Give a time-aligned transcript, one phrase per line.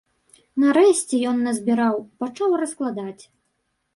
[0.61, 3.23] Нарэшце ён назбіраў, пачаў раскладаць.